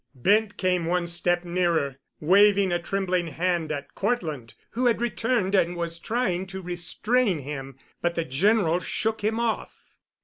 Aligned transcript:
Bent 0.15 0.57
came 0.57 0.87
one 0.87 1.05
step 1.05 1.45
nearer, 1.45 1.97
waving 2.19 2.71
a 2.71 2.81
trembling 2.81 3.27
hand 3.27 3.71
at 3.71 3.93
Cortland, 3.93 4.55
who 4.71 4.87
had 4.87 4.99
returned 4.99 5.53
and 5.53 5.75
was 5.75 5.99
trying 5.99 6.47
to 6.47 6.59
restrain 6.59 7.37
him. 7.37 7.77
But 8.01 8.15
the 8.15 8.25
General 8.25 8.79
shook 8.79 9.23
him 9.23 9.39
off. 9.39 9.91